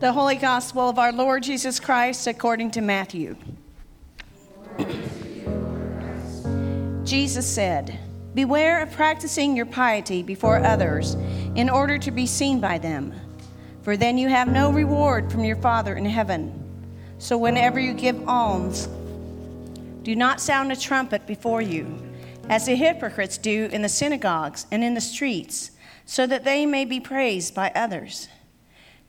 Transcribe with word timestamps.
The 0.00 0.14
Holy 0.14 0.36
Gospel 0.36 0.88
of 0.88 0.98
our 0.98 1.12
Lord 1.12 1.42
Jesus 1.42 1.78
Christ 1.78 2.26
according 2.26 2.70
to 2.70 2.80
Matthew. 2.80 3.36
Jesus 7.04 7.46
said, 7.46 7.98
Beware 8.32 8.80
of 8.80 8.90
practicing 8.92 9.54
your 9.54 9.66
piety 9.66 10.22
before 10.22 10.64
others 10.64 11.18
in 11.54 11.68
order 11.68 11.98
to 11.98 12.10
be 12.10 12.24
seen 12.24 12.60
by 12.60 12.78
them, 12.78 13.12
for 13.82 13.94
then 13.94 14.16
you 14.16 14.30
have 14.30 14.48
no 14.48 14.72
reward 14.72 15.30
from 15.30 15.44
your 15.44 15.56
Father 15.56 15.94
in 15.94 16.06
heaven. 16.06 16.50
So 17.18 17.36
whenever 17.36 17.78
you 17.78 17.92
give 17.92 18.26
alms, 18.26 18.88
do 20.02 20.16
not 20.16 20.40
sound 20.40 20.72
a 20.72 20.76
trumpet 20.76 21.26
before 21.26 21.60
you, 21.60 21.94
as 22.48 22.64
the 22.64 22.74
hypocrites 22.74 23.36
do 23.36 23.68
in 23.70 23.82
the 23.82 23.88
synagogues 23.90 24.64
and 24.70 24.82
in 24.82 24.94
the 24.94 25.00
streets, 25.02 25.72
so 26.06 26.26
that 26.26 26.44
they 26.44 26.64
may 26.64 26.86
be 26.86 27.00
praised 27.00 27.54
by 27.54 27.70
others. 27.74 28.28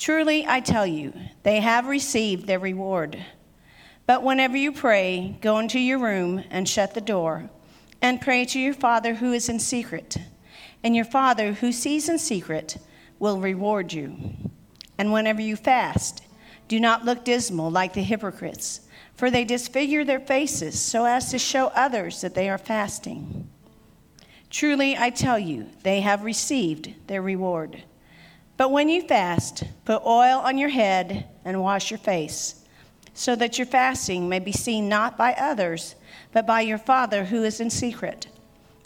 Truly, 0.00 0.46
I 0.46 0.60
tell 0.60 0.86
you, 0.86 1.12
they 1.42 1.60
have 1.60 1.86
received 1.86 2.46
their 2.46 2.58
reward. 2.58 3.22
But 4.06 4.22
whenever 4.22 4.56
you 4.56 4.72
pray, 4.72 5.36
go 5.42 5.58
into 5.58 5.78
your 5.78 5.98
room 5.98 6.42
and 6.50 6.66
shut 6.66 6.94
the 6.94 7.02
door, 7.02 7.50
and 8.00 8.18
pray 8.18 8.46
to 8.46 8.58
your 8.58 8.72
Father 8.72 9.16
who 9.16 9.34
is 9.34 9.50
in 9.50 9.60
secret. 9.60 10.16
And 10.82 10.96
your 10.96 11.04
Father 11.04 11.52
who 11.52 11.70
sees 11.70 12.08
in 12.08 12.18
secret 12.18 12.78
will 13.18 13.40
reward 13.40 13.92
you. 13.92 14.16
And 14.96 15.12
whenever 15.12 15.42
you 15.42 15.54
fast, 15.54 16.24
do 16.66 16.80
not 16.80 17.04
look 17.04 17.22
dismal 17.22 17.70
like 17.70 17.92
the 17.92 18.02
hypocrites, 18.02 18.80
for 19.14 19.30
they 19.30 19.44
disfigure 19.44 20.02
their 20.02 20.18
faces 20.18 20.80
so 20.80 21.04
as 21.04 21.30
to 21.30 21.38
show 21.38 21.66
others 21.74 22.22
that 22.22 22.34
they 22.34 22.48
are 22.48 22.56
fasting. 22.56 23.50
Truly, 24.48 24.96
I 24.96 25.10
tell 25.10 25.38
you, 25.38 25.66
they 25.82 26.00
have 26.00 26.24
received 26.24 26.94
their 27.06 27.20
reward. 27.20 27.82
But 28.60 28.72
when 28.72 28.90
you 28.90 29.00
fast, 29.00 29.64
put 29.86 30.04
oil 30.04 30.38
on 30.38 30.58
your 30.58 30.68
head 30.68 31.26
and 31.46 31.62
wash 31.62 31.90
your 31.90 31.96
face, 31.96 32.62
so 33.14 33.34
that 33.36 33.56
your 33.56 33.66
fasting 33.66 34.28
may 34.28 34.38
be 34.38 34.52
seen 34.52 34.86
not 34.86 35.16
by 35.16 35.32
others, 35.32 35.94
but 36.32 36.46
by 36.46 36.60
your 36.60 36.76
Father 36.76 37.24
who 37.24 37.42
is 37.42 37.58
in 37.58 37.70
secret. 37.70 38.26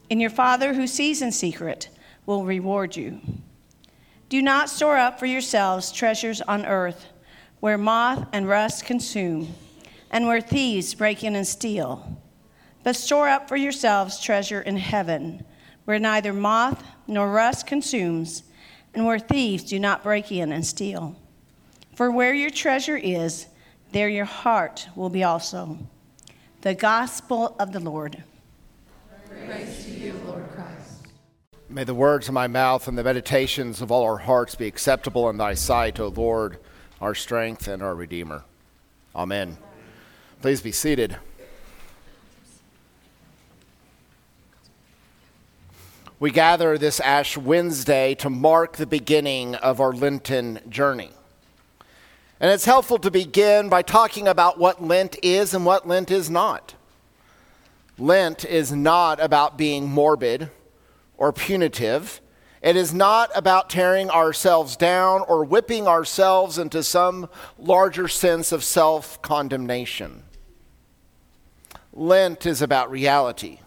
And 0.09 0.21
your 0.21 0.31
Father 0.31 0.75
who 0.75 0.87
sees 0.87 1.23
in 1.23 1.33
secret 1.33 1.89
will 2.25 2.45
reward 2.45 2.95
you. 2.95 3.21
Do 4.29 4.41
not 4.43 4.71
store 4.71 4.97
up 4.97 5.19
for 5.19 5.27
yourselves 5.27 5.91
treasures 5.91 6.41
on 6.41 6.65
earth, 6.65 7.07
where 7.59 7.77
moth 7.77 8.29
and 8.33 8.47
rust 8.47 8.85
consume, 8.85 9.55
and 10.09 10.29
where 10.29 10.41
thieves 10.41 10.95
break 10.95 11.25
in 11.25 11.35
and 11.35 11.49
steal. 11.49 12.23
But 12.85 12.95
store 12.95 13.29
up 13.29 13.49
for 13.49 13.57
yourselves 13.57 14.21
treasure 14.21 14.61
in 14.61 14.77
heaven, 14.77 15.45
where 15.85 15.99
neither 15.99 16.33
moth 16.33 16.85
nor 17.09 17.29
rust 17.29 17.67
consumes 17.67 18.45
and 18.95 19.07
where 19.07 19.19
thieves 19.19 19.65
do 19.65 19.79
not 19.79 20.03
break 20.03 20.31
in 20.31 20.53
and 20.53 20.65
steal. 20.65 21.17
For 21.95 22.11
where 22.11 22.35
your 22.35 22.51
treasure 22.51 22.97
is, 22.97 23.47
there 23.93 24.09
your 24.09 24.25
heart 24.25 24.89
will 24.97 25.11
be 25.11 25.23
also. 25.25 25.79
The 26.63 26.75
gospel 26.75 27.55
of 27.59 27.73
the 27.73 27.81
Lord. 27.81 28.23
Praise 29.29 29.85
to 29.85 29.91
you, 29.91 30.15
Lord 30.27 30.49
Christ. 30.53 31.07
May 31.69 31.85
the 31.85 31.95
words 31.95 32.29
of 32.29 32.35
my 32.35 32.47
mouth 32.47 32.89
and 32.89 32.97
the 32.97 33.05
meditations 33.05 33.81
of 33.81 33.91
all 33.91 34.05
our 34.05 34.19
hearts 34.19 34.55
be 34.55 34.67
acceptable 34.67 35.29
in 35.29 35.37
thy 35.37 35.55
sight, 35.55 36.01
O 36.01 36.09
Lord, 36.09 36.59
our 37.01 37.15
strength 37.15 37.69
and 37.69 37.83
our 37.83 37.95
Redeemer. 37.95 38.45
Amen. 39.15 39.59
Please 40.41 40.61
be 40.61 40.73
seated. 40.73 41.17
We 46.25 46.31
gather 46.31 46.79
this 46.79 47.01
Ash 47.01 47.37
Wednesday 47.37 48.15
to 48.15 48.31
mark 48.31 48.79
the 48.79 48.87
beginning 48.87 49.57
of 49.57 49.79
our 49.79 49.93
Lenten 49.93 50.59
journey. 50.71 51.11
And 52.41 52.51
it's 52.51 52.65
helpful 52.65 52.97
to 53.01 53.11
begin 53.11 53.69
by 53.69 53.83
talking 53.83 54.27
about 54.27 54.59
what 54.59 54.83
Lent 54.83 55.19
is 55.23 55.53
and 55.53 55.67
what 55.67 55.87
Lent 55.87 56.11
is 56.11 56.31
not. 56.31 56.77
Lent 57.99 58.43
is 58.47 58.73
not 58.73 59.23
about 59.23 59.59
being 59.59 59.87
morbid 59.87 60.49
or 61.19 61.31
punitive. 61.31 62.23
It 62.63 62.75
is 62.75 62.95
not 62.95 63.31
about 63.35 63.69
tearing 63.69 64.09
ourselves 64.09 64.77
down 64.77 65.21
or 65.29 65.45
whipping 65.45 65.87
ourselves 65.87 66.57
into 66.57 66.83
some 66.83 67.29
larger 67.59 68.09
sense 68.09 68.51
of 68.51 68.65
self 68.65 69.21
condemnation. 69.21 70.23
Lent 71.93 72.47
is 72.47 72.63
about 72.63 72.91
reality. 72.91 73.59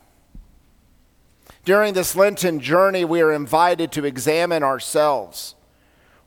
During 1.67 1.95
this 1.95 2.15
Lenten 2.15 2.61
journey, 2.61 3.03
we 3.03 3.19
are 3.19 3.33
invited 3.33 3.91
to 3.91 4.05
examine 4.05 4.63
ourselves, 4.63 5.53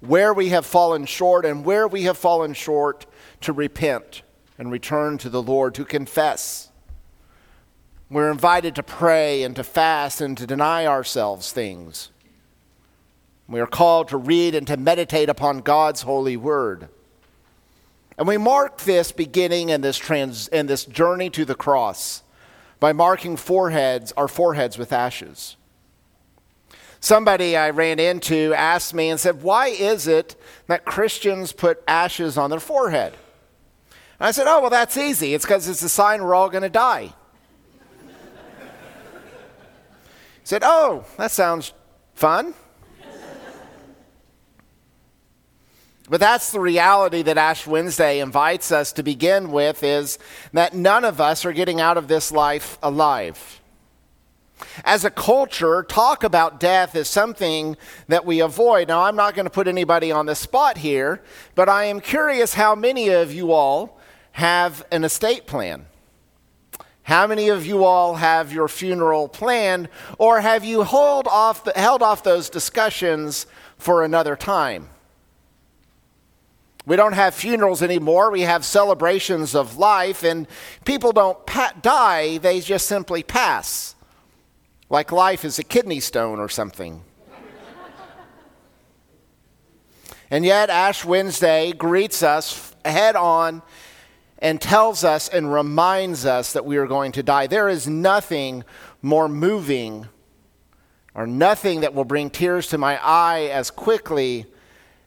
where 0.01 0.35
we 0.35 0.51
have 0.51 0.67
fallen 0.67 1.07
short, 1.07 1.47
and 1.47 1.65
where 1.65 1.89
we 1.89 2.03
have 2.03 2.19
fallen 2.19 2.53
short 2.53 3.07
to 3.41 3.55
repent 3.55 4.21
and 4.59 4.71
return 4.71 5.17
to 5.17 5.31
the 5.31 5.43
Lord, 5.43 5.75
to 5.77 5.87
confess. 5.87 6.71
We're 8.11 8.31
invited 8.31 8.75
to 8.75 8.83
pray 8.83 9.43
and 9.43 9.57
to 9.57 9.65
fast 9.65 10.21
and 10.21 10.37
to 10.37 10.47
deny 10.47 10.85
ourselves 10.85 11.53
things. 11.53 12.11
We 13.49 13.61
are 13.61 13.67
called 13.67 14.09
to 14.09 14.19
read 14.19 14.55
and 14.55 14.67
to 14.67 14.77
meditate 14.77 15.31
upon 15.31 15.61
God's 15.61 16.03
holy 16.03 16.37
word. 16.37 16.91
And 18.19 18.29
we 18.29 18.37
mark 18.37 18.81
this 18.83 19.11
beginning 19.11 19.71
in 19.71 19.81
this, 19.81 19.97
trans, 19.97 20.49
in 20.49 20.67
this 20.67 20.85
journey 20.85 21.31
to 21.31 21.47
the 21.47 21.55
cross 21.55 22.25
by 22.81 22.93
marking 22.93 23.37
foreheads, 23.37 24.13
our 24.17 24.27
foreheads 24.27 24.79
with 24.79 24.93
ashes. 24.93 25.57
Somebody 26.99 27.57
I 27.57 27.71
ran 27.71 27.99
into 27.99 28.53
asked 28.55 28.93
me 28.93 29.09
and 29.09 29.21
said, 29.21 29.43
Why 29.43 29.69
is 29.69 30.07
it 30.07 30.37
that 30.67 30.85
Christians 30.85 31.53
put 31.53 31.83
ashes 31.87 32.37
on 32.37 32.51
their 32.51 32.61
forehead? 32.61 33.15
And 34.19 34.27
I 34.27 34.31
said, 34.33 34.47
Oh, 34.47 34.61
well, 34.61 34.71
that's 34.71 34.97
easy. 34.97 35.33
It's 35.33 35.45
because 35.45 35.69
it's 35.69 35.83
a 35.83 35.89
sign 35.89 36.23
we're 36.23 36.35
all 36.35 36.51
going 36.51 36.63
to 36.63 36.69
die. 36.69 37.15
he 38.07 38.13
said, 40.45 40.63
Oh, 40.63 41.05
that 41.17 41.31
sounds 41.31 41.73
fun. 42.15 42.55
But 46.11 46.19
that's 46.19 46.51
the 46.51 46.59
reality 46.59 47.23
that 47.23 47.39
Ash 47.39 47.69
Wednesday 47.69 48.19
invites 48.19 48.73
us 48.73 48.93
to 48.95 49.05
begin 49.05 49.53
with 49.53 49.85
is 49.85 50.19
that 50.53 50.75
none 50.75 51.05
of 51.05 51.21
us 51.21 51.45
are 51.45 51.53
getting 51.53 51.81
out 51.81 51.97
of 51.97 52.09
this 52.09 52.33
life 52.33 52.79
alive. 52.83 53.61
As 54.85 55.05
a 55.05 55.11
culture, 55.11 55.85
talk 55.85 56.25
about 56.25 56.59
death 56.59 56.97
is 56.97 57.09
something 57.09 57.77
that 58.09 58.27
we 58.27 58.41
avoid. 58.41 58.89
Now, 58.89 59.05
I'm 59.05 59.15
not 59.15 59.37
going 59.37 59.47
to 59.47 59.51
put 59.51 59.69
anybody 59.69 60.11
on 60.11 60.27
the 60.27 60.35
spot 60.35 60.79
here, 60.79 61.23
but 61.55 61.69
I 61.69 61.85
am 61.85 62.01
curious 62.01 62.55
how 62.55 62.75
many 62.75 63.11
of 63.11 63.33
you 63.33 63.53
all 63.53 64.01
have 64.33 64.85
an 64.91 65.05
estate 65.05 65.47
plan. 65.47 65.87
How 67.05 67.29
many 67.29 67.49
of 67.51 67.65
you 67.65 67.85
all 67.85 68.17
have 68.17 68.53
your 68.53 68.67
funeral 68.67 69.29
planned, 69.29 69.89
or 70.19 70.41
have 70.41 70.65
you 70.65 70.83
held 70.83 71.29
off, 71.29 71.65
held 71.77 72.03
off 72.03 72.25
those 72.25 72.51
discussions 72.51 73.47
for 73.79 74.03
another 74.03 74.35
time? 74.35 74.91
We 76.87 76.97
don't 76.97 77.13
have 77.13 77.35
funerals 77.35 77.83
anymore. 77.83 78.31
We 78.31 78.43
have 78.43 78.65
celebrations 78.65 79.55
of 79.55 79.77
life, 79.77 80.23
and 80.23 80.49
people 80.85 81.13
don't 81.13 81.45
pa- 81.47 81.75
die, 81.81 82.39
they 82.39 82.61
just 82.61 82.87
simply 82.87 83.23
pass. 83.23 83.95
Like 84.89 85.13
life 85.13 85.45
is 85.45 85.59
a 85.59 85.65
kidney 85.65 86.01
stone 86.01 86.41
or 86.41 86.49
something. 86.49 87.03
and 90.31 90.45
yet, 90.45 90.71
Ash 90.71 91.05
Wednesday 91.05 91.73
greets 91.73 92.23
us 92.23 92.75
head 92.85 93.15
on 93.15 93.63
and 94.39 94.61
tells 94.61 95.05
us 95.05 95.29
and 95.29 95.53
reminds 95.53 96.25
us 96.25 96.55
that 96.55 96.65
we 96.65 96.79
are 96.79 96.87
going 96.87 97.13
to 97.13 97.23
die. 97.23 97.47
There 97.47 97.69
is 97.69 97.87
nothing 97.87 98.65
more 99.03 99.29
moving 99.29 100.09
or 101.15 101.27
nothing 101.27 101.81
that 101.81 101.95
will 101.95 102.05
bring 102.05 102.31
tears 102.31 102.69
to 102.69 102.79
my 102.79 102.99
eye 103.03 103.51
as 103.53 103.71
quickly 103.71 104.47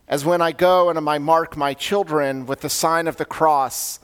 as 0.08 0.26
when 0.26 0.42
I 0.42 0.52
go 0.52 0.90
and 0.90 1.10
I 1.10 1.18
mark 1.18 1.56
my 1.56 1.74
children 1.74 2.46
with 2.46 2.62
the 2.62 2.70
sign 2.70 3.08
of 3.08 3.18
the 3.18 3.26
cross 3.26 4.00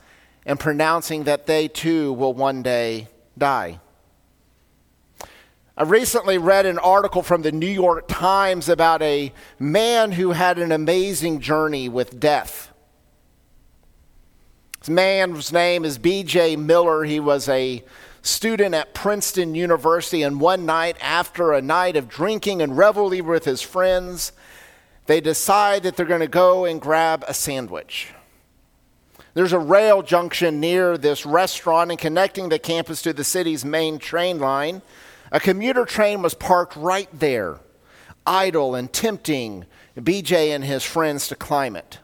and 0.46 0.60
pronouncing 0.60 1.26
that 1.26 1.46
they 1.46 1.68
too 1.68 2.14
will 2.14 2.34
one 2.34 2.64
day 2.64 3.08
die. 3.38 3.80
I 5.78 5.84
recently 5.84 6.38
read 6.38 6.66
an 6.66 6.78
article 6.78 7.22
from 7.22 7.42
the 7.42 7.54
New 7.54 7.66
York 7.66 8.06
Times 8.10 8.68
about 8.68 9.02
a 9.02 9.32
man 9.60 10.12
who 10.12 10.32
had 10.32 10.60
an 10.60 10.74
amazing 10.74 11.40
journey 11.40 11.88
with 11.88 12.20
death. 12.20 12.74
This 14.80 14.90
man's 14.90 15.54
name 15.54 15.86
is 15.86 15.98
B.J. 15.98 16.58
Miller. 16.58 17.06
He 17.06 17.22
was 17.22 17.48
a 17.48 17.84
student 18.22 18.76
at 18.76 18.94
Princeton 18.94 19.56
University, 19.56 20.24
and 20.24 20.42
one 20.42 20.66
night, 20.66 20.98
after 21.02 21.54
a 21.54 21.62
night 21.62 21.96
of 21.96 22.10
drinking 22.10 22.62
and 22.62 22.78
revelry 22.78 23.22
with 23.22 23.46
his 23.46 23.62
friends, 23.62 24.34
they 25.10 25.20
decide 25.20 25.82
that 25.82 25.98
they're 25.98 26.06
going 26.06 26.20
to 26.20 26.28
go 26.28 26.66
and 26.66 26.80
grab 26.80 27.26
a 27.28 27.34
sandwich. 27.34 28.10
There's 29.34 29.54
a 29.54 29.58
rail 29.58 30.04
junction 30.04 30.60
near 30.60 31.00
this 31.00 31.26
restaurant 31.26 31.90
and 31.90 32.00
connecting 32.00 32.50
the 32.50 32.60
campus 32.60 33.02
to 33.02 33.12
the 33.12 33.24
city's 33.24 33.66
main 33.66 33.98
train 33.98 34.38
line. 34.38 34.84
A 35.32 35.40
commuter 35.40 35.84
train 35.84 36.22
was 36.22 36.36
parked 36.36 36.76
right 36.76 37.10
there, 37.12 37.58
idle 38.24 38.76
and 38.76 38.94
tempting 38.94 39.66
BJ 39.98 40.50
and 40.54 40.64
his 40.64 40.84
friends 40.84 41.28
to 41.30 41.36
climb 41.36 41.76
it. 41.76 41.98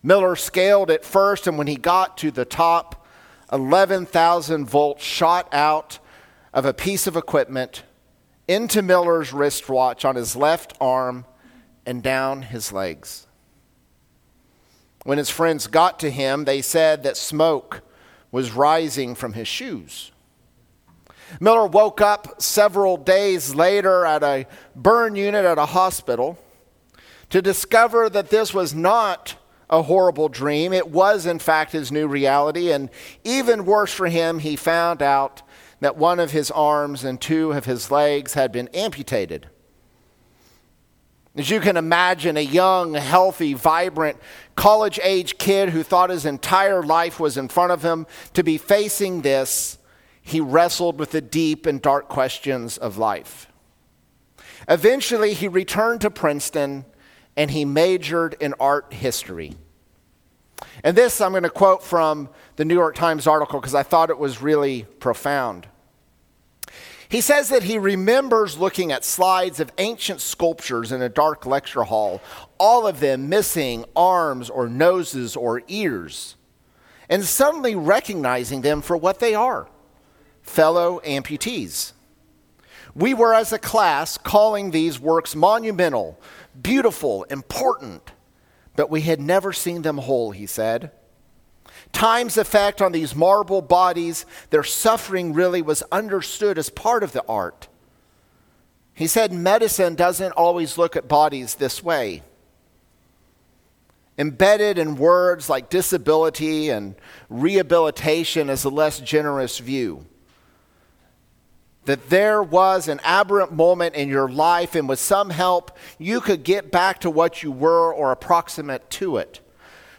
Miller 0.00 0.36
scaled 0.36 0.90
it 0.90 1.04
first, 1.04 1.48
and 1.48 1.58
when 1.58 1.66
he 1.66 1.74
got 1.74 2.16
to 2.18 2.30
the 2.30 2.44
top, 2.44 3.08
11,000 3.50 4.66
volts 4.66 5.02
shot 5.02 5.52
out 5.52 5.98
of 6.54 6.64
a 6.64 6.72
piece 6.72 7.08
of 7.08 7.16
equipment 7.16 7.82
into 8.46 8.82
Miller's 8.82 9.32
wristwatch 9.32 10.04
on 10.04 10.14
his 10.14 10.36
left 10.36 10.74
arm 10.80 11.24
and 11.88 12.02
down 12.02 12.42
his 12.42 12.70
legs. 12.70 13.26
When 15.04 15.16
his 15.16 15.30
friends 15.30 15.66
got 15.66 15.98
to 16.00 16.10
him, 16.10 16.44
they 16.44 16.60
said 16.60 17.02
that 17.02 17.16
smoke 17.16 17.80
was 18.30 18.52
rising 18.52 19.14
from 19.14 19.32
his 19.32 19.48
shoes. 19.48 20.12
Miller 21.40 21.66
woke 21.66 22.02
up 22.02 22.42
several 22.42 22.98
days 22.98 23.54
later 23.54 24.04
at 24.04 24.22
a 24.22 24.46
burn 24.76 25.16
unit 25.16 25.46
at 25.46 25.56
a 25.56 25.64
hospital 25.64 26.38
to 27.30 27.40
discover 27.40 28.10
that 28.10 28.28
this 28.28 28.52
was 28.52 28.74
not 28.74 29.36
a 29.70 29.80
horrible 29.80 30.28
dream. 30.28 30.74
It 30.74 30.90
was, 30.90 31.24
in 31.24 31.38
fact, 31.38 31.72
his 31.72 31.90
new 31.90 32.06
reality. 32.06 32.70
And 32.70 32.90
even 33.24 33.64
worse 33.64 33.94
for 33.94 34.08
him, 34.08 34.40
he 34.40 34.56
found 34.56 35.00
out 35.00 35.40
that 35.80 35.96
one 35.96 36.20
of 36.20 36.32
his 36.32 36.50
arms 36.50 37.02
and 37.02 37.18
two 37.18 37.52
of 37.52 37.64
his 37.64 37.90
legs 37.90 38.34
had 38.34 38.52
been 38.52 38.68
amputated. 38.74 39.48
As 41.38 41.48
you 41.48 41.60
can 41.60 41.76
imagine, 41.76 42.36
a 42.36 42.40
young, 42.40 42.94
healthy, 42.94 43.54
vibrant, 43.54 44.16
college 44.56 44.98
age 45.04 45.38
kid 45.38 45.68
who 45.68 45.84
thought 45.84 46.10
his 46.10 46.26
entire 46.26 46.82
life 46.82 47.20
was 47.20 47.36
in 47.36 47.46
front 47.46 47.70
of 47.70 47.84
him 47.84 48.08
to 48.34 48.42
be 48.42 48.58
facing 48.58 49.22
this, 49.22 49.78
he 50.20 50.40
wrestled 50.40 50.98
with 50.98 51.12
the 51.12 51.20
deep 51.20 51.64
and 51.64 51.80
dark 51.80 52.08
questions 52.08 52.76
of 52.76 52.98
life. 52.98 53.46
Eventually, 54.68 55.32
he 55.32 55.46
returned 55.46 56.00
to 56.00 56.10
Princeton 56.10 56.84
and 57.36 57.52
he 57.52 57.64
majored 57.64 58.34
in 58.40 58.52
art 58.58 58.92
history. 58.92 59.54
And 60.82 60.96
this 60.96 61.20
I'm 61.20 61.30
going 61.30 61.44
to 61.44 61.50
quote 61.50 61.84
from 61.84 62.30
the 62.56 62.64
New 62.64 62.74
York 62.74 62.96
Times 62.96 63.28
article 63.28 63.60
because 63.60 63.76
I 63.76 63.84
thought 63.84 64.10
it 64.10 64.18
was 64.18 64.42
really 64.42 64.86
profound. 64.98 65.68
He 67.08 67.22
says 67.22 67.48
that 67.48 67.62
he 67.62 67.78
remembers 67.78 68.58
looking 68.58 68.92
at 68.92 69.04
slides 69.04 69.60
of 69.60 69.72
ancient 69.78 70.20
sculptures 70.20 70.92
in 70.92 71.00
a 71.00 71.08
dark 71.08 71.46
lecture 71.46 71.84
hall, 71.84 72.20
all 72.58 72.86
of 72.86 73.00
them 73.00 73.30
missing 73.30 73.86
arms 73.96 74.50
or 74.50 74.68
noses 74.68 75.34
or 75.34 75.62
ears, 75.68 76.36
and 77.08 77.24
suddenly 77.24 77.74
recognizing 77.74 78.60
them 78.60 78.82
for 78.82 78.96
what 78.96 79.20
they 79.20 79.34
are 79.34 79.68
fellow 80.42 81.00
amputees. 81.04 81.92
We 82.94 83.14
were, 83.14 83.34
as 83.34 83.52
a 83.52 83.58
class, 83.58 84.16
calling 84.18 84.70
these 84.70 84.98
works 84.98 85.36
monumental, 85.36 86.18
beautiful, 86.60 87.24
important, 87.24 88.12
but 88.76 88.90
we 88.90 89.02
had 89.02 89.20
never 89.20 89.52
seen 89.52 89.82
them 89.82 89.98
whole, 89.98 90.30
he 90.30 90.46
said. 90.46 90.90
Time's 91.92 92.36
effect 92.36 92.80
on 92.82 92.92
these 92.92 93.14
marble 93.14 93.62
bodies, 93.62 94.26
their 94.50 94.64
suffering 94.64 95.32
really 95.32 95.62
was 95.62 95.82
understood 95.90 96.58
as 96.58 96.70
part 96.70 97.02
of 97.02 97.12
the 97.12 97.24
art. 97.26 97.68
He 98.94 99.06
said 99.06 99.32
medicine 99.32 99.94
doesn't 99.94 100.32
always 100.32 100.76
look 100.76 100.96
at 100.96 101.06
bodies 101.06 101.54
this 101.54 101.82
way. 101.82 102.22
Embedded 104.18 104.78
in 104.78 104.96
words 104.96 105.48
like 105.48 105.70
disability 105.70 106.70
and 106.70 106.96
rehabilitation 107.28 108.50
is 108.50 108.64
a 108.64 108.68
less 108.68 108.98
generous 108.98 109.58
view. 109.58 110.04
That 111.84 112.10
there 112.10 112.42
was 112.42 112.88
an 112.88 113.00
aberrant 113.04 113.52
moment 113.52 113.94
in 113.94 114.08
your 114.08 114.28
life, 114.28 114.74
and 114.74 114.88
with 114.88 114.98
some 114.98 115.30
help, 115.30 115.78
you 115.98 116.20
could 116.20 116.42
get 116.42 116.72
back 116.72 116.98
to 117.00 117.10
what 117.10 117.44
you 117.44 117.52
were 117.52 117.94
or 117.94 118.10
approximate 118.10 118.90
to 118.90 119.18
it. 119.18 119.40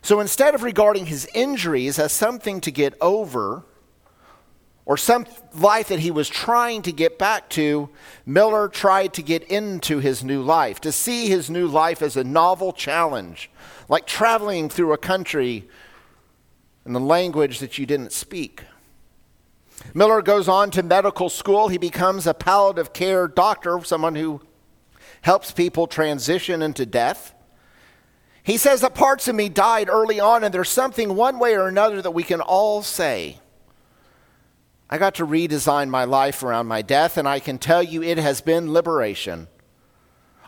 So 0.01 0.19
instead 0.19 0.55
of 0.55 0.63
regarding 0.63 1.07
his 1.07 1.27
injuries 1.33 1.99
as 1.99 2.11
something 2.11 2.61
to 2.61 2.71
get 2.71 2.93
over, 3.01 3.63
or 4.89 4.97
some 4.97 5.27
life 5.53 5.89
that 5.89 5.99
he 5.99 6.09
was 6.09 6.27
trying 6.27 6.81
to 6.81 6.91
get 6.91 7.19
back 7.19 7.47
to, 7.49 7.89
Miller 8.25 8.67
tried 8.67 9.13
to 9.13 9.21
get 9.21 9.43
into 9.43 9.99
his 9.99 10.23
new 10.23 10.41
life, 10.41 10.81
to 10.81 10.91
see 10.91 11.27
his 11.27 11.47
new 11.47 11.67
life 11.67 12.01
as 12.01 12.17
a 12.17 12.23
novel 12.23 12.73
challenge, 12.73 13.51
like 13.87 14.07
traveling 14.07 14.67
through 14.67 14.91
a 14.91 14.97
country 14.97 15.69
in 16.87 16.93
the 16.93 16.99
language 16.99 17.59
that 17.59 17.77
you 17.77 17.85
didn't 17.85 18.11
speak. 18.11 18.63
Miller 19.93 20.23
goes 20.23 20.47
on 20.47 20.71
to 20.71 20.81
medical 20.81 21.29
school. 21.29 21.67
He 21.67 21.77
becomes 21.77 22.25
a 22.25 22.33
palliative 22.33 22.91
care 22.91 23.27
doctor, 23.27 23.79
someone 23.83 24.15
who 24.15 24.41
helps 25.21 25.51
people 25.51 25.85
transition 25.85 26.63
into 26.63 26.85
death. 26.87 27.35
He 28.49 28.57
says 28.57 28.81
that 28.81 28.95
parts 28.95 29.27
of 29.27 29.35
me 29.35 29.47
died 29.47 29.89
early 29.89 30.19
on, 30.19 30.43
and 30.43 30.51
there's 30.51 30.69
something 30.69 31.15
one 31.15 31.37
way 31.37 31.55
or 31.55 31.67
another 31.67 32.01
that 32.01 32.09
we 32.09 32.23
can 32.23 32.41
all 32.41 32.81
say. 32.81 33.37
I 34.89 34.97
got 34.97 35.13
to 35.15 35.27
redesign 35.27 35.89
my 35.89 36.05
life 36.05 36.41
around 36.41 36.65
my 36.65 36.81
death, 36.81 37.17
and 37.17 37.27
I 37.27 37.39
can 37.39 37.59
tell 37.59 37.83
you 37.83 38.01
it 38.01 38.17
has 38.17 38.41
been 38.41 38.73
liberation. 38.73 39.49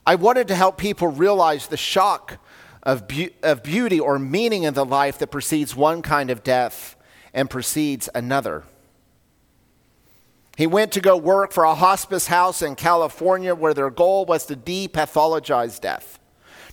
I 0.03 0.15
wanted 0.15 0.48
to 0.48 0.56
help 0.56 0.80
people 0.80 1.09
realize 1.09 1.68
the 1.68 1.77
shock 1.77 2.39
of, 2.81 3.07
be- 3.07 3.36
of 3.44 3.62
beauty 3.62 4.00
or 4.00 4.18
meaning 4.18 4.63
in 4.63 4.74
the 4.74 4.83
life 4.83 5.19
that 5.19 5.27
precedes 5.27 5.75
one 5.75 6.01
kind 6.01 6.31
of 6.31 6.44
death 6.44 6.95
and 7.36 7.51
precedes 7.51 8.09
another. 8.15 8.63
He 10.57 10.65
went 10.65 10.92
to 10.94 11.01
go 11.01 11.18
work 11.18 11.51
for 11.51 11.65
a 11.65 11.75
hospice 11.75 12.25
house 12.25 12.63
in 12.63 12.74
California 12.74 13.53
where 13.53 13.75
their 13.75 13.92
goal 13.92 14.25
was 14.25 14.48
to 14.48 14.56
depathologize 14.56 15.80
death 15.80 16.18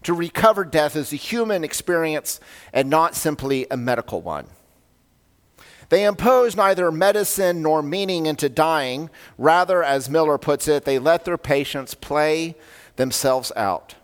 to 0.09 0.15
recover 0.15 0.65
death 0.65 0.97
as 0.97 1.13
a 1.13 1.17
human 1.17 1.63
experience 1.63 2.41
and 2.73 2.89
not 2.89 3.15
simply 3.15 3.67
a 3.71 3.77
medical 3.77 4.23
one. 4.23 4.47
They 5.91 6.05
impose 6.05 6.57
neither 6.57 6.91
medicine 6.91 7.61
nor 7.61 7.83
meaning 7.83 8.25
into 8.25 8.49
dying. 8.49 9.11
Rather, 9.37 9.85
as 9.85 10.09
Miller 10.09 10.39
puts 10.39 10.67
it, 10.67 10.87
they 10.87 10.99
let 10.99 11.27
their 11.27 11.37
patients 11.37 11.93
play 11.93 12.57
themselves 12.97 13.53
out. 13.55 13.97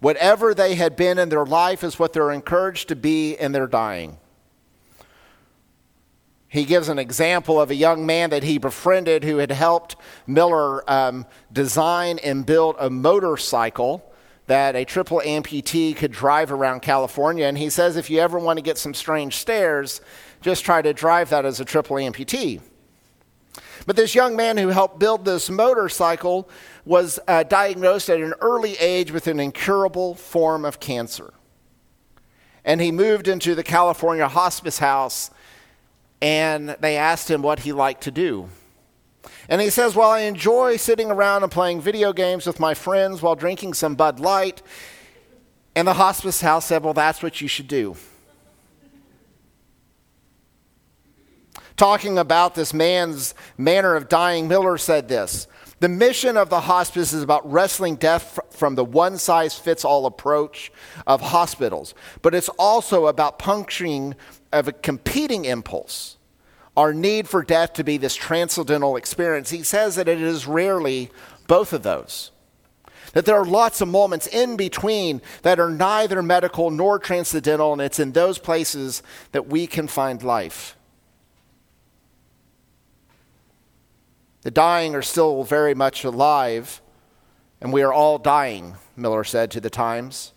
Whatever 0.00 0.52
they 0.52 0.74
had 0.74 0.96
been 0.96 1.16
in 1.16 1.28
their 1.28 1.46
life 1.46 1.84
is 1.84 1.96
what 1.96 2.12
they're 2.12 2.32
encouraged 2.32 2.88
to 2.88 2.96
be 2.96 3.34
in 3.34 3.52
their 3.52 3.68
dying. 3.68 4.18
He 6.48 6.64
gives 6.64 6.88
an 6.88 6.98
example 6.98 7.60
of 7.60 7.70
a 7.70 7.76
young 7.76 8.04
man 8.04 8.30
that 8.30 8.42
he 8.42 8.58
befriended 8.58 9.22
who 9.22 9.36
had 9.36 9.52
helped 9.52 9.94
Miller 10.26 10.90
um, 10.90 11.24
design 11.52 12.18
and 12.18 12.44
build 12.44 12.74
a 12.80 12.90
motorcycle 12.90 14.09
that 14.50 14.74
a 14.74 14.84
triple 14.84 15.22
amputee 15.24 15.94
could 15.94 16.10
drive 16.10 16.50
around 16.50 16.80
California. 16.80 17.46
And 17.46 17.56
he 17.56 17.70
says 17.70 17.96
if 17.96 18.10
you 18.10 18.18
ever 18.18 18.36
want 18.36 18.56
to 18.56 18.62
get 18.62 18.78
some 18.78 18.94
strange 18.94 19.36
stares, 19.36 20.00
just 20.40 20.64
try 20.64 20.82
to 20.82 20.92
drive 20.92 21.30
that 21.30 21.44
as 21.46 21.60
a 21.60 21.64
triple 21.64 21.96
amputee. 21.96 22.60
But 23.86 23.94
this 23.94 24.12
young 24.12 24.34
man 24.34 24.56
who 24.56 24.66
helped 24.68 24.98
build 24.98 25.24
this 25.24 25.48
motorcycle 25.50 26.50
was 26.84 27.20
uh, 27.28 27.44
diagnosed 27.44 28.10
at 28.10 28.20
an 28.20 28.34
early 28.40 28.74
age 28.78 29.12
with 29.12 29.28
an 29.28 29.38
incurable 29.38 30.16
form 30.16 30.64
of 30.64 30.80
cancer. 30.80 31.32
And 32.64 32.80
he 32.80 32.90
moved 32.90 33.28
into 33.28 33.54
the 33.54 33.62
California 33.62 34.26
hospice 34.26 34.80
house, 34.80 35.30
and 36.20 36.70
they 36.80 36.96
asked 36.96 37.30
him 37.30 37.40
what 37.40 37.60
he 37.60 37.72
liked 37.72 38.02
to 38.02 38.10
do. 38.10 38.48
And 39.48 39.60
he 39.60 39.70
says, 39.70 39.94
Well, 39.94 40.10
I 40.10 40.20
enjoy 40.20 40.76
sitting 40.76 41.10
around 41.10 41.42
and 41.42 41.52
playing 41.52 41.80
video 41.80 42.12
games 42.12 42.46
with 42.46 42.60
my 42.60 42.74
friends 42.74 43.22
while 43.22 43.34
drinking 43.34 43.74
some 43.74 43.94
Bud 43.94 44.20
Light. 44.20 44.62
And 45.74 45.86
the 45.86 45.94
hospice 45.94 46.40
house 46.40 46.66
said, 46.66 46.82
Well, 46.82 46.94
that's 46.94 47.22
what 47.22 47.40
you 47.40 47.48
should 47.48 47.68
do. 47.68 47.96
Talking 51.76 52.18
about 52.18 52.54
this 52.54 52.74
man's 52.74 53.34
manner 53.56 53.94
of 53.94 54.08
dying, 54.08 54.48
Miller 54.48 54.76
said 54.76 55.08
this 55.08 55.46
The 55.80 55.88
mission 55.88 56.36
of 56.36 56.50
the 56.50 56.60
hospice 56.60 57.14
is 57.14 57.22
about 57.22 57.50
wrestling 57.50 57.96
death 57.96 58.38
from 58.50 58.74
the 58.74 58.84
one 58.84 59.16
size 59.16 59.58
fits 59.58 59.82
all 59.84 60.04
approach 60.04 60.70
of 61.06 61.22
hospitals, 61.22 61.94
but 62.20 62.34
it's 62.34 62.50
also 62.50 63.06
about 63.06 63.38
puncturing 63.38 64.14
of 64.52 64.68
a 64.68 64.72
competing 64.72 65.46
impulse 65.46 66.18
our 66.80 66.94
need 66.94 67.28
for 67.28 67.42
death 67.42 67.74
to 67.74 67.84
be 67.84 67.98
this 67.98 68.16
transcendental 68.16 68.96
experience. 68.96 69.50
He 69.50 69.62
says 69.62 69.96
that 69.96 70.08
it 70.08 70.18
is 70.18 70.46
rarely 70.46 71.10
both 71.46 71.74
of 71.74 71.82
those. 71.82 72.30
That 73.12 73.26
there 73.26 73.36
are 73.36 73.44
lots 73.44 73.82
of 73.82 73.88
moments 73.88 74.26
in 74.26 74.56
between 74.56 75.20
that 75.42 75.60
are 75.60 75.68
neither 75.68 76.22
medical 76.22 76.70
nor 76.70 76.98
transcendental, 76.98 77.74
and 77.74 77.82
it's 77.82 77.98
in 77.98 78.12
those 78.12 78.38
places 78.38 79.02
that 79.32 79.46
we 79.46 79.66
can 79.66 79.88
find 79.88 80.22
life. 80.22 80.74
The 84.40 84.50
dying 84.50 84.94
are 84.94 85.02
still 85.02 85.44
very 85.44 85.74
much 85.74 86.02
alive, 86.02 86.80
and 87.60 87.74
we 87.74 87.82
are 87.82 87.92
all 87.92 88.16
dying, 88.16 88.76
Miller 88.96 89.24
said 89.24 89.50
to 89.50 89.60
the 89.60 89.68
Times. 89.68 90.32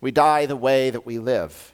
We 0.00 0.12
die 0.12 0.46
the 0.46 0.54
way 0.54 0.90
that 0.90 1.04
we 1.04 1.18
live. 1.18 1.73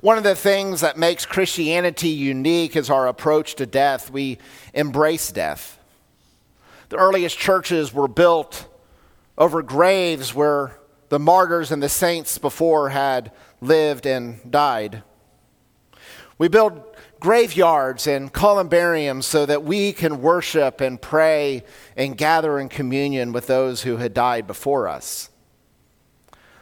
One 0.00 0.18
of 0.18 0.24
the 0.24 0.34
things 0.34 0.80
that 0.80 0.96
makes 0.96 1.26
Christianity 1.26 2.08
unique 2.08 2.76
is 2.76 2.90
our 2.90 3.06
approach 3.06 3.54
to 3.56 3.66
death. 3.66 4.10
We 4.10 4.38
embrace 4.74 5.32
death. 5.32 5.78
The 6.90 6.96
earliest 6.96 7.38
churches 7.38 7.92
were 7.94 8.08
built 8.08 8.66
over 9.38 9.62
graves 9.62 10.34
where 10.34 10.78
the 11.08 11.18
martyrs 11.18 11.72
and 11.72 11.82
the 11.82 11.88
saints 11.88 12.38
before 12.38 12.90
had 12.90 13.32
lived 13.60 14.06
and 14.06 14.38
died. 14.50 15.02
We 16.38 16.48
build 16.48 16.82
graveyards 17.20 18.06
and 18.06 18.32
columbariums 18.32 19.26
so 19.26 19.44
that 19.46 19.62
we 19.62 19.92
can 19.92 20.22
worship 20.22 20.80
and 20.80 21.00
pray 21.00 21.64
and 21.96 22.16
gather 22.16 22.58
in 22.58 22.68
communion 22.68 23.32
with 23.32 23.46
those 23.46 23.82
who 23.82 23.96
had 23.98 24.14
died 24.14 24.46
before 24.46 24.88
us. 24.88 25.29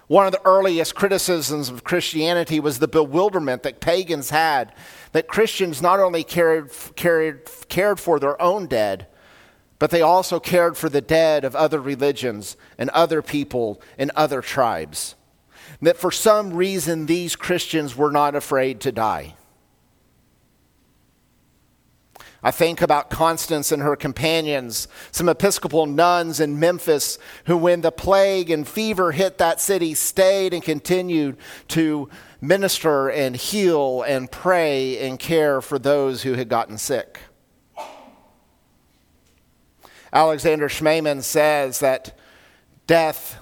One 0.09 0.25
of 0.25 0.33
the 0.33 0.45
earliest 0.47 0.95
criticisms 0.95 1.69
of 1.69 1.85
Christianity 1.85 2.61
was 2.61 2.79
the 2.79 2.88
bewilderment 2.88 3.62
that 3.62 3.81
pagans 3.81 4.31
had 4.31 4.75
that 5.12 5.29
Christians 5.29 5.83
not 5.83 6.00
only 6.00 6.25
cared, 6.25 6.71
cared, 6.97 7.49
cared 7.69 8.00
for 8.00 8.19
their 8.19 8.41
own 8.41 8.67
dead, 8.67 9.07
but 9.79 9.91
they 9.91 10.00
also 10.00 10.41
cared 10.41 10.79
for 10.79 10.88
the 10.88 11.03
dead 11.03 11.45
of 11.45 11.55
other 11.55 11.81
religions 11.81 12.57
and 12.79 12.88
other 12.91 13.21
people 13.21 13.83
and 13.99 14.11
other 14.17 14.41
tribes. 14.41 15.15
That 15.83 15.99
for 15.99 16.11
some 16.11 16.55
reason 16.55 17.05
these 17.05 17.37
Christians 17.37 17.95
were 17.95 18.11
not 18.11 18.35
afraid 18.35 18.81
to 18.81 18.93
die. 18.93 19.35
I 22.42 22.52
think 22.52 22.80
about 22.80 23.11
Constance 23.11 23.73
and 23.73 23.83
her 23.83 23.97
companions, 23.97 24.87
some 25.11 25.28
Episcopal 25.28 25.87
nuns 25.87 26.38
in 26.38 26.61
Memphis 26.61 27.18
who, 27.47 27.57
when 27.57 27.80
the 27.80 27.90
plague 27.90 28.49
and 28.50 28.66
fever 28.66 29.11
hit 29.11 29.38
that 29.38 29.61
city, 29.61 29.95
stayed 29.95 30.54
and 30.54 30.62
continued 30.62 31.37
to 31.68 32.09
minister 32.40 33.09
and 33.09 33.35
heal 33.35 34.02
and 34.02 34.30
pray 34.30 34.99
and 34.99 35.18
care 35.18 35.61
for 35.61 35.80
those 35.80 36.23
who 36.23 36.35
had 36.35 36.49
gotten 36.49 36.78
sick. 36.78 37.21
Alexander 40.12 40.68
Schmemann 40.68 41.23
says 41.23 41.80
that 41.80 42.16
death 42.87 43.38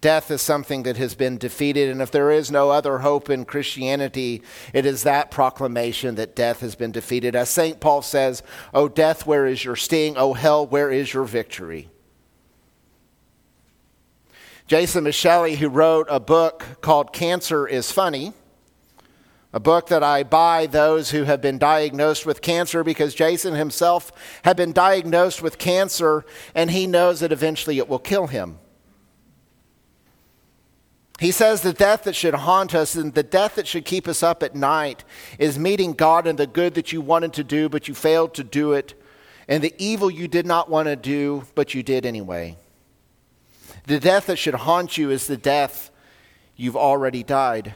Death 0.00 0.30
is 0.30 0.42
something 0.42 0.82
that 0.82 0.98
has 0.98 1.14
been 1.14 1.38
defeated, 1.38 1.88
and 1.88 2.02
if 2.02 2.10
there 2.10 2.30
is 2.30 2.50
no 2.50 2.70
other 2.70 2.98
hope 2.98 3.30
in 3.30 3.44
Christianity, 3.44 4.42
it 4.74 4.84
is 4.84 5.02
that 5.02 5.30
proclamation 5.30 6.16
that 6.16 6.36
death 6.36 6.60
has 6.60 6.74
been 6.74 6.92
defeated. 6.92 7.34
As 7.34 7.48
St. 7.48 7.80
Paul 7.80 8.02
says, 8.02 8.42
O 8.74 8.88
death, 8.88 9.26
where 9.26 9.46
is 9.46 9.64
your 9.64 9.76
sting? 9.76 10.16
O 10.18 10.34
hell, 10.34 10.66
where 10.66 10.90
is 10.90 11.14
your 11.14 11.24
victory? 11.24 11.88
Jason 14.66 15.04
Micheli, 15.04 15.56
who 15.56 15.68
wrote 15.68 16.06
a 16.10 16.20
book 16.20 16.64
called 16.82 17.12
Cancer 17.12 17.66
is 17.66 17.90
Funny, 17.90 18.34
a 19.52 19.60
book 19.60 19.86
that 19.86 20.02
I 20.02 20.24
buy 20.24 20.66
those 20.66 21.12
who 21.12 21.22
have 21.22 21.40
been 21.40 21.56
diagnosed 21.56 22.26
with 22.26 22.42
cancer 22.42 22.84
because 22.84 23.14
Jason 23.14 23.54
himself 23.54 24.12
had 24.42 24.56
been 24.56 24.72
diagnosed 24.72 25.40
with 25.40 25.56
cancer 25.56 26.26
and 26.54 26.70
he 26.70 26.86
knows 26.86 27.20
that 27.20 27.32
eventually 27.32 27.78
it 27.78 27.88
will 27.88 27.98
kill 27.98 28.26
him. 28.26 28.58
He 31.18 31.30
says 31.30 31.62
the 31.62 31.72
death 31.72 32.04
that 32.04 32.14
should 32.14 32.34
haunt 32.34 32.74
us 32.74 32.94
and 32.94 33.14
the 33.14 33.22
death 33.22 33.54
that 33.54 33.66
should 33.66 33.86
keep 33.86 34.06
us 34.06 34.22
up 34.22 34.42
at 34.42 34.54
night 34.54 35.02
is 35.38 35.58
meeting 35.58 35.94
God 35.94 36.26
and 36.26 36.38
the 36.38 36.46
good 36.46 36.74
that 36.74 36.92
you 36.92 37.00
wanted 37.00 37.32
to 37.34 37.44
do, 37.44 37.68
but 37.68 37.88
you 37.88 37.94
failed 37.94 38.34
to 38.34 38.44
do 38.44 38.74
it, 38.74 39.00
and 39.48 39.64
the 39.64 39.74
evil 39.78 40.10
you 40.10 40.28
did 40.28 40.46
not 40.46 40.68
want 40.68 40.88
to 40.88 40.96
do, 40.96 41.44
but 41.54 41.72
you 41.72 41.82
did 41.82 42.04
anyway. 42.04 42.58
The 43.84 43.98
death 43.98 44.26
that 44.26 44.36
should 44.36 44.54
haunt 44.54 44.98
you 44.98 45.10
is 45.10 45.26
the 45.26 45.36
death 45.36 45.90
you've 46.54 46.76
already 46.76 47.22
died. 47.22 47.74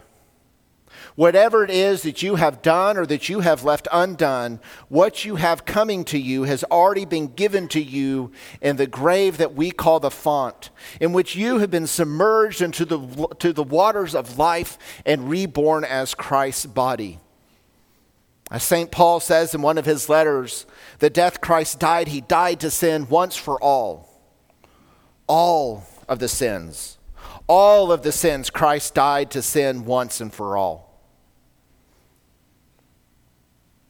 Whatever 1.20 1.62
it 1.62 1.70
is 1.70 2.00
that 2.04 2.22
you 2.22 2.36
have 2.36 2.62
done 2.62 2.96
or 2.96 3.04
that 3.04 3.28
you 3.28 3.40
have 3.40 3.62
left 3.62 3.86
undone, 3.92 4.58
what 4.88 5.22
you 5.22 5.36
have 5.36 5.66
coming 5.66 6.02
to 6.04 6.18
you 6.18 6.44
has 6.44 6.64
already 6.64 7.04
been 7.04 7.26
given 7.26 7.68
to 7.68 7.82
you 7.82 8.32
in 8.62 8.76
the 8.76 8.86
grave 8.86 9.36
that 9.36 9.54
we 9.54 9.70
call 9.70 10.00
the 10.00 10.10
font, 10.10 10.70
in 10.98 11.12
which 11.12 11.36
you 11.36 11.58
have 11.58 11.70
been 11.70 11.86
submerged 11.86 12.62
into 12.62 12.86
the, 12.86 13.26
to 13.38 13.52
the 13.52 13.62
waters 13.62 14.14
of 14.14 14.38
life 14.38 14.78
and 15.04 15.28
reborn 15.28 15.84
as 15.84 16.14
Christ's 16.14 16.64
body. 16.64 17.20
As 18.50 18.62
St. 18.62 18.90
Paul 18.90 19.20
says 19.20 19.54
in 19.54 19.60
one 19.60 19.76
of 19.76 19.84
his 19.84 20.08
letters, 20.08 20.64
the 21.00 21.10
death 21.10 21.42
Christ 21.42 21.78
died, 21.78 22.08
he 22.08 22.22
died 22.22 22.60
to 22.60 22.70
sin 22.70 23.06
once 23.10 23.36
for 23.36 23.62
all. 23.62 24.08
All 25.26 25.84
of 26.08 26.18
the 26.18 26.28
sins. 26.28 26.96
All 27.46 27.92
of 27.92 28.04
the 28.04 28.10
sins 28.10 28.48
Christ 28.48 28.94
died 28.94 29.30
to 29.32 29.42
sin 29.42 29.84
once 29.84 30.22
and 30.22 30.32
for 30.32 30.56
all. 30.56 30.89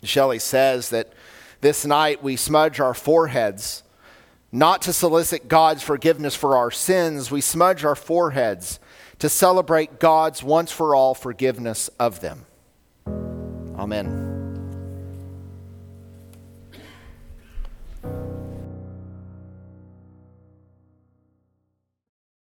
Micheli 0.03 0.41
says 0.41 0.91
that 0.91 1.13
this 1.61 1.85
night 1.85 2.23
we 2.23 2.37
smudge 2.37 2.81
our 2.81 2.95
foreheads, 2.95 3.83
not 4.51 4.83
to 4.83 4.93
solicit 4.93 5.49
God's 5.49 5.83
forgiveness 5.83 6.35
for 6.35 6.57
our 6.57 6.71
sins, 6.71 7.31
we 7.31 7.41
smudge 7.41 7.85
our 7.85 7.95
foreheads 7.95 8.81
to 9.19 9.29
celebrate 9.29 10.01
God's 10.01 10.43
once 10.43 10.73
for 10.73 10.95
all 10.95 11.15
forgiveness 11.15 11.91
of 11.99 12.21
them. 12.21 12.47
Amen. 13.77 14.30